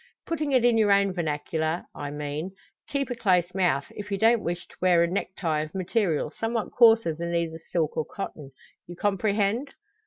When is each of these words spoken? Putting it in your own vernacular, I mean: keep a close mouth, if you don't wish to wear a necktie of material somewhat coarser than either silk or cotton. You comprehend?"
Putting 0.25 0.51
it 0.51 0.65
in 0.65 0.79
your 0.79 0.91
own 0.91 1.13
vernacular, 1.13 1.83
I 1.93 2.09
mean: 2.09 2.53
keep 2.89 3.11
a 3.11 3.15
close 3.15 3.53
mouth, 3.53 3.85
if 3.91 4.09
you 4.11 4.17
don't 4.17 4.41
wish 4.43 4.67
to 4.69 4.75
wear 4.81 5.03
a 5.03 5.07
necktie 5.07 5.61
of 5.61 5.75
material 5.75 6.31
somewhat 6.31 6.71
coarser 6.71 7.13
than 7.13 7.35
either 7.35 7.59
silk 7.71 7.95
or 7.95 8.05
cotton. 8.05 8.49
You 8.87 8.95
comprehend?" 8.95 9.75